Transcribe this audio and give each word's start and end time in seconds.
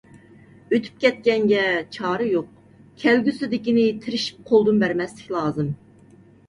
ئۆتۈپ 0.77 0.95
كەتكەنگە 1.03 1.65
چارە 1.97 2.31
يوق، 2.31 2.49
كەلگۈسىدىكىنى 3.05 3.85
تىرىشىپ 4.07 4.43
قولدىن 4.51 4.85
بەرمەسلىك 4.87 5.35
لازىم. 5.39 5.75